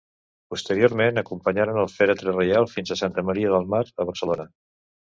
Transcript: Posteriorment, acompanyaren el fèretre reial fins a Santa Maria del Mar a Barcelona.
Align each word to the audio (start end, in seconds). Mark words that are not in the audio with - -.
Posteriorment, 0.53 1.21
acompanyaren 1.21 1.77
el 1.83 1.91
fèretre 1.99 2.35
reial 2.39 2.69
fins 2.75 2.91
a 2.91 2.99
Santa 3.05 3.29
Maria 3.31 3.57
del 3.59 3.71
Mar 3.77 3.85
a 4.07 4.11
Barcelona. 4.13 4.53